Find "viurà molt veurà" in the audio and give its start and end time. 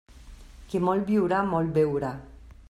1.11-2.11